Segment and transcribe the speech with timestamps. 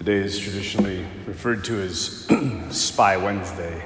[0.00, 2.26] Today is traditionally referred to as
[2.70, 3.84] Spy Wednesday.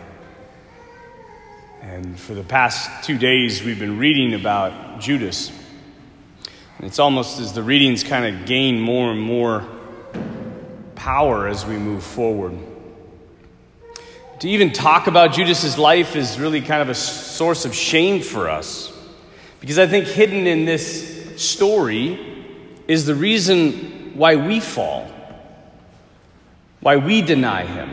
[1.83, 5.51] And for the past two days, we've been reading about Judas.
[6.79, 9.67] And it's almost as the readings kind of gain more and more
[10.95, 12.57] power as we move forward.
[14.39, 18.49] To even talk about Judas's life is really kind of a source of shame for
[18.49, 18.97] us.
[19.59, 22.47] Because I think hidden in this story
[22.87, 25.11] is the reason why we fall,
[26.85, 27.89] why we deny him.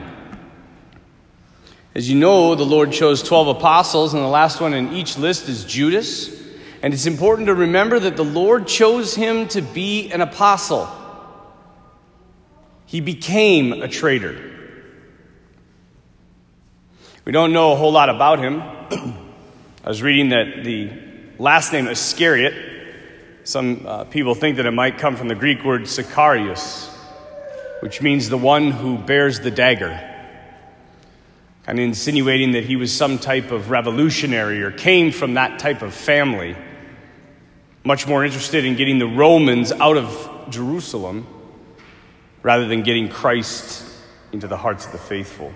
[1.95, 5.47] As you know, the Lord chose 12 apostles, and the last one in each list
[5.47, 6.29] is Judas.
[6.81, 10.89] And it's important to remember that the Lord chose him to be an apostle.
[12.85, 14.51] He became a traitor.
[17.23, 18.61] We don't know a whole lot about him.
[19.85, 20.91] I was reading that the
[21.39, 22.53] last name Iscariot,
[23.45, 26.91] some uh, people think that it might come from the Greek word Sicarius,
[27.81, 29.99] which means the one who bears the dagger,
[31.65, 35.81] kind of insinuating that he was some type of revolutionary or came from that type
[35.81, 36.55] of family,
[37.83, 41.25] much more interested in getting the Romans out of Jerusalem
[42.43, 43.83] rather than getting Christ
[44.31, 45.51] into the hearts of the faithful.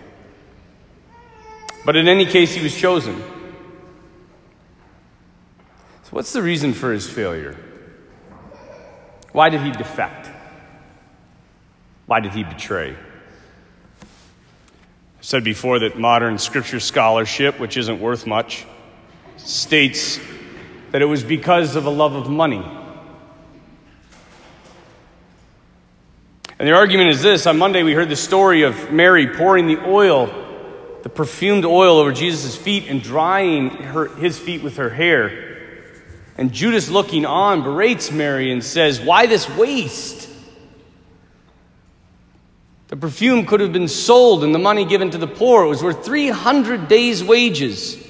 [1.85, 3.21] But in any case, he was chosen.
[6.03, 7.55] So, what's the reason for his failure?
[9.31, 10.24] Why did he defect?
[12.05, 12.95] Why did he betray?
[14.01, 18.65] I've said before that modern scripture scholarship, which isn't worth much,
[19.37, 20.19] states
[20.91, 22.63] that it was because of a love of money.
[26.57, 29.85] And the argument is this on Monday, we heard the story of Mary pouring the
[29.85, 30.43] oil
[31.05, 35.59] the perfumed oil over Jesus' feet and drying her, his feet with her hair.
[36.35, 40.24] And Judas, looking on, berates Mary and says, Why this waste?
[42.95, 45.65] The perfume could have been sold and the money given to the poor.
[45.65, 48.01] It was worth 300 days' wages.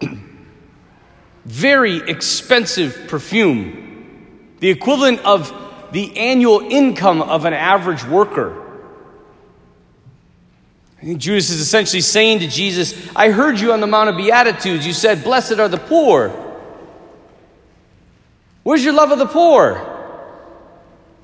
[1.44, 4.56] Very expensive perfume.
[4.58, 5.54] The equivalent of
[5.92, 8.60] the annual income of an average worker.
[11.04, 14.84] Judas is essentially saying to Jesus, I heard you on the Mount of Beatitudes.
[14.84, 16.30] You said, Blessed are the poor.
[18.64, 19.88] Where's your love of the poor?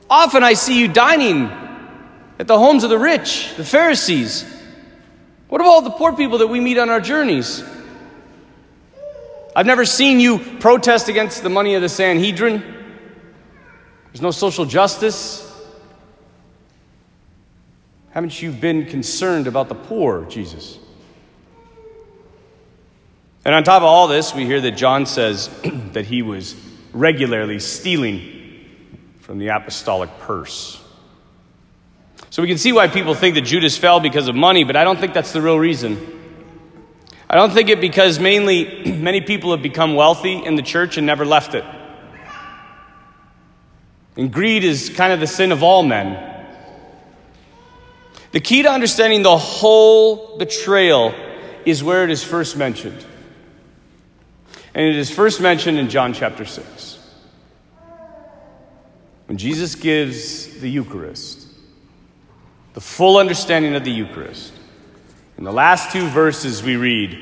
[0.09, 1.67] Often I see you dining
[2.39, 4.45] at the homes of the rich, the Pharisees.
[5.49, 7.65] What about all the poor people that we meet on our journeys?
[9.57, 12.63] I've never seen you protest against the money of the Sanhedrin.
[14.07, 15.45] There's no social justice.
[18.11, 20.79] Haven't you been concerned about the poor, Jesus?
[23.45, 25.49] And on top of all this, we hear that John says
[25.93, 26.55] that he was
[26.93, 28.67] regularly stealing
[29.21, 30.83] from the apostolic purse.
[32.31, 34.85] So we can see why people think that Judas fell because of money, but I
[34.85, 36.19] don't think that's the real reason.
[37.31, 41.07] I don't think it because mainly many people have become wealthy in the church and
[41.07, 41.65] never left it.
[44.17, 46.25] And greed is kind of the sin of all men.
[48.33, 51.15] The key to understanding the whole betrayal
[51.65, 53.07] is where it is first mentioned.
[54.75, 56.99] And it is first mentioned in John chapter 6.
[59.27, 61.48] When Jesus gives the Eucharist,
[62.79, 64.53] the full understanding of the Eucharist.
[65.37, 67.19] In the last two verses we read,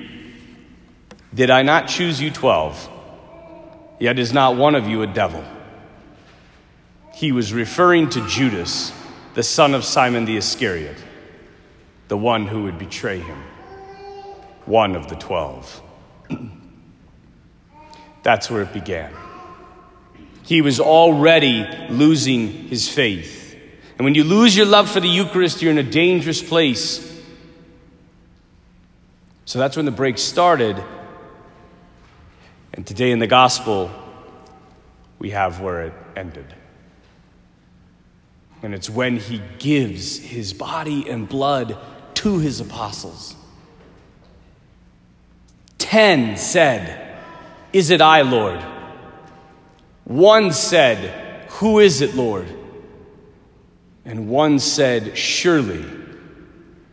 [1.33, 2.91] Did I not choose you twelve?
[3.99, 5.43] Yet is not one of you a devil.
[7.15, 8.93] He was referring to Judas
[9.33, 10.99] the son of Simon the Iscariot,
[12.09, 13.43] the one who would betray him,
[14.67, 15.81] one of the twelve.
[18.23, 19.11] That's where it began.
[20.43, 23.46] He was already losing his faith.
[23.97, 27.03] And when you lose your love for the Eucharist, you're in a dangerous place.
[29.47, 30.83] So that's when the break started.
[32.75, 33.91] And today in the gospel,
[35.19, 36.53] we have where it ended.
[38.63, 41.79] And it's when he gives his body and blood
[42.17, 43.35] to his apostles.
[45.79, 47.19] Ten said,
[47.73, 48.61] Is it I, Lord?
[50.05, 52.47] One said, Who is it, Lord?
[54.07, 55.85] And one said, Surely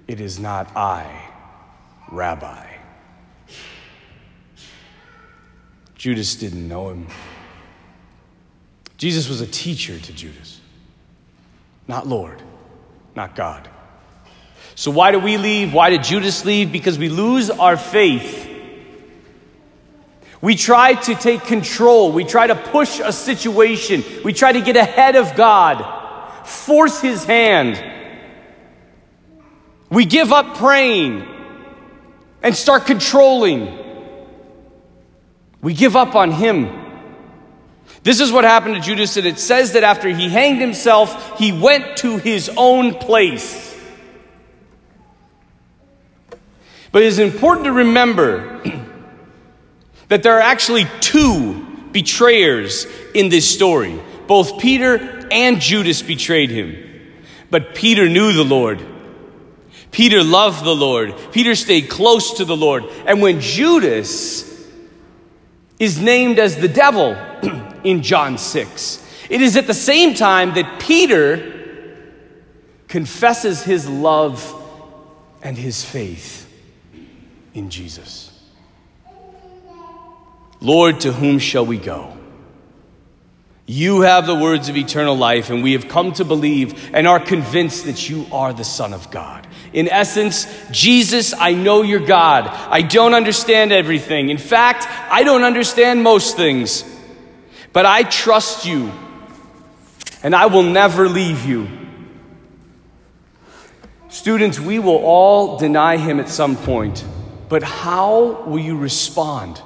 [0.08, 1.30] it is not I,
[2.12, 2.68] Rabbi.
[5.96, 7.08] Judas didn't know him.
[8.98, 10.60] Jesus was a teacher to Judas
[11.88, 12.42] not Lord,
[13.16, 13.68] not God.
[14.76, 15.74] So, why do we leave?
[15.74, 16.72] Why did Judas leave?
[16.72, 18.50] Because we lose our faith.
[20.42, 22.12] We try to take control.
[22.12, 24.04] We try to push a situation.
[24.26, 25.82] We try to get ahead of God,
[26.48, 27.84] force His hand.
[29.90, 31.28] We give up praying
[32.42, 33.78] and start controlling.
[35.62, 36.84] We give up on Him.
[38.04, 41.54] This is what happened to Judas, and it says that after he hanged himself, he
[41.54, 43.74] went to his own place.
[46.92, 48.62] But it is important to remember
[50.10, 54.00] that there are actually two betrayers in this story.
[54.28, 56.78] Both Peter and Judas betrayed him.
[57.50, 58.82] But Peter knew the Lord.
[59.92, 61.16] Peter loved the Lord.
[61.32, 62.86] Peter stayed close to the Lord.
[63.06, 64.50] And when Judas
[65.80, 67.16] is named as the devil
[67.84, 71.52] in John 6, it is at the same time that Peter
[72.88, 74.54] confesses his love
[75.42, 76.48] and his faith
[77.54, 78.30] in Jesus.
[80.62, 82.18] Lord, to whom shall we go?
[83.66, 87.20] You have the words of eternal life, and we have come to believe and are
[87.20, 89.48] convinced that you are the Son of God.
[89.72, 92.48] In essence, Jesus, I know you're God.
[92.48, 94.30] I don't understand everything.
[94.30, 96.84] In fact, I don't understand most things.
[97.72, 98.92] But I trust you,
[100.22, 101.70] and I will never leave you.
[104.10, 107.04] Students, we will all deny him at some point,
[107.50, 109.60] but how will you respond?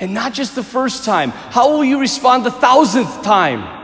[0.00, 1.30] And not just the first time.
[1.30, 3.82] How will you respond the thousandth time?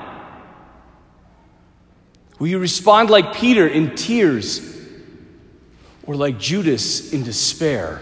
[2.38, 4.78] Will you respond like Peter in tears
[6.04, 8.00] or like Judas in despair?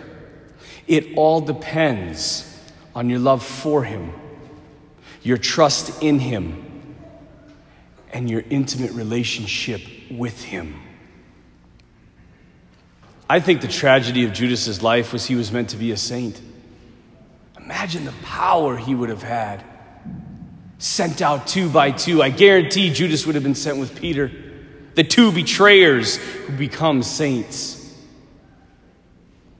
[0.86, 2.44] It all depends
[2.94, 4.12] on your love for him,
[5.22, 6.64] your trust in him,
[8.12, 10.80] and your intimate relationship with him.
[13.28, 16.40] I think the tragedy of Judas's life was he was meant to be a saint.
[17.68, 19.62] Imagine the power he would have had.
[20.78, 22.22] Sent out two by two.
[22.22, 24.32] I guarantee Judas would have been sent with Peter.
[24.94, 27.94] The two betrayers who become saints.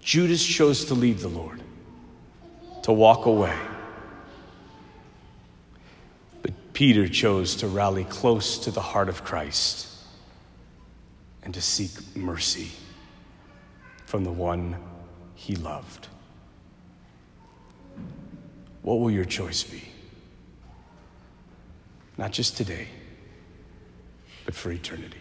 [0.00, 1.60] Judas chose to leave the Lord,
[2.84, 3.54] to walk away.
[6.40, 9.86] But Peter chose to rally close to the heart of Christ
[11.42, 12.70] and to seek mercy
[14.06, 14.76] from the one
[15.34, 16.08] he loved.
[18.88, 19.82] What will your choice be?
[22.16, 22.88] Not just today,
[24.46, 25.18] but for eternity.